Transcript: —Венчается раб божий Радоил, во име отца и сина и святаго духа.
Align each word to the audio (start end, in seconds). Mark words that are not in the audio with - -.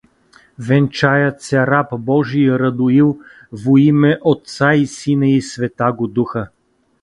—Венчается 0.67 1.59
раб 1.63 1.93
божий 2.07 2.49
Радоил, 2.57 3.19
во 3.51 3.77
име 3.77 4.13
отца 4.33 4.73
и 4.73 4.87
сина 4.87 5.31
и 5.37 5.39
святаго 5.51 6.07
духа. 6.07 6.49